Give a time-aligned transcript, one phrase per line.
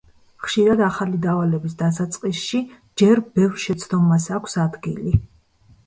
[0.45, 2.63] ხშირად, ახალი დავალების დასაწყისში
[3.05, 5.19] ჯერ ბევრ შეცდომას აქვს ადგილი.